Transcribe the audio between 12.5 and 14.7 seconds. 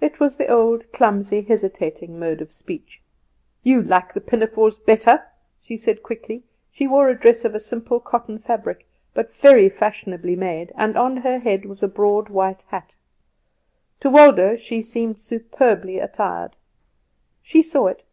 hat. To Waldo